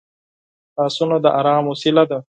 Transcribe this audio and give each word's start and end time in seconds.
لاسونه 0.77 1.15
د 1.23 1.27
ارام 1.39 1.63
وسیله 1.71 2.03
ده 2.09 2.19